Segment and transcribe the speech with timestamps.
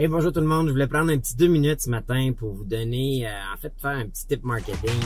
[0.00, 0.68] Hey, bonjour tout le monde.
[0.68, 3.70] Je voulais prendre un petit deux minutes ce matin pour vous donner, euh, en fait,
[3.76, 4.98] faire un petit tip marketing.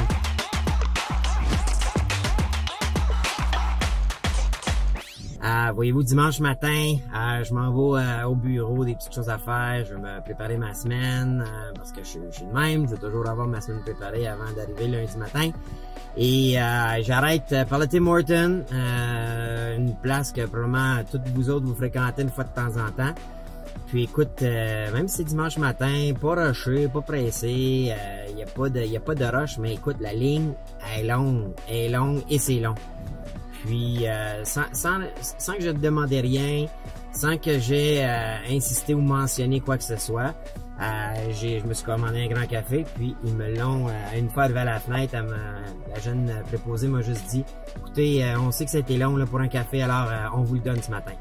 [5.45, 9.85] Euh, voyez-vous, dimanche matin, euh, je m'en vais au bureau, des petites choses à faire.
[9.85, 12.87] Je vais me préparer ma semaine parce que je, suis de même.
[12.87, 15.51] Je veux toujours avoir ma semaine préparée avant d'arriver lundi matin.
[16.17, 16.53] Et
[17.03, 18.63] j'arrête par le Tim Horton,
[19.77, 23.15] une place que probablement toutes vous autres vous fréquentez une fois de temps en temps.
[23.89, 27.93] Puis écoute, même si c'est dimanche matin, pas rushé, pas pressé,
[28.29, 30.53] il n'y a pas de, a pas de rush, mais écoute, la ligne
[30.97, 32.75] est longue, est longue et c'est long.
[33.65, 34.99] Puis euh, sans, sans,
[35.39, 36.67] sans, que je te demandais rien,
[37.13, 40.35] sans que j'ai euh, insisté ou mentionné quoi que ce soit,
[40.81, 44.45] euh, je me suis commandé un grand café, puis ils me l'ont, euh, une fois
[44.45, 47.45] arrivé à la fenêtre, la jeune préposée m'a juste dit,
[47.77, 50.91] écoutez, on sait que c'était long pour un café, alors on vous le donne ce
[50.91, 51.13] matin.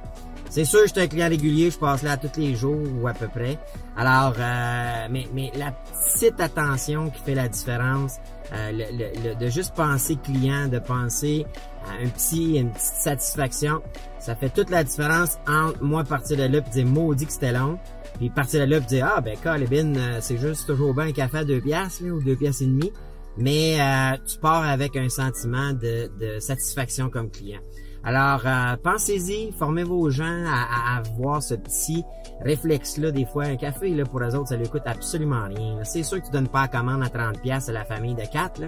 [0.53, 3.13] C'est sûr, je suis un client régulier, je passe là tous les jours ou à
[3.13, 3.57] peu près.
[3.97, 8.17] Alors, euh, mais, mais la petite attention qui fait la différence,
[8.53, 11.47] euh, le, le, de juste penser client, de penser
[11.87, 13.81] à un petit, une petite satisfaction,
[14.19, 17.51] ça fait toute la différence entre moi partir de là et dire maudit que c'était
[17.51, 17.79] long,
[18.19, 21.13] puis partir de là et dire ah ben Calibin, euh, c'est juste toujours bien un
[21.13, 22.93] café à deux piastres ou deux piastres et demi,
[23.37, 27.61] mais euh, tu pars avec un sentiment de, satisfaction comme client.
[28.05, 32.03] Alors, euh, pensez-y, formez vos gens à, à, avoir ce petit
[32.41, 33.11] réflexe-là.
[33.11, 35.83] Des fois, un café, là, pour eux autres, ça lui coûte absolument rien.
[35.83, 38.23] C'est sûr que tu donnes pas la commande à 30$ pièces à la famille de
[38.23, 38.67] 4, là.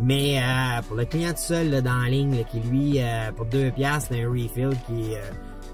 [0.00, 3.72] mais euh, pour le client tout seul dans la ligne, qui lui, euh, pour 2$,
[3.72, 5.20] piastres, c'est un refill qui euh,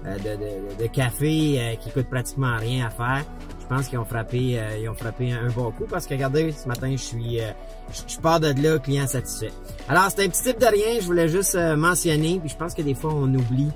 [0.05, 3.25] de, de, de, café qui coûte pratiquement rien à faire.
[3.69, 6.53] Je pense qu'ils ont frappé euh, ils ont frappé un, bon coup parce que regardez
[6.53, 7.51] ce matin je suis euh,
[8.07, 9.51] je, pars de là client satisfait.
[9.89, 12.73] Alors c'est un petit type de rien je voulais juste euh, mentionner puis je pense
[12.73, 13.69] que des fois on oublie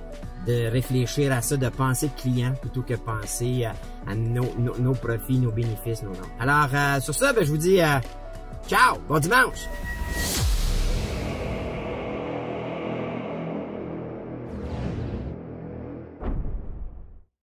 [0.48, 3.66] de réfléchir à ça de penser client plutôt que penser
[4.08, 7.80] à, nos, nos, nos, profits nos bénéfices nos alors sur ça ben, je vous dis
[8.70, 9.68] ciao bon dimanche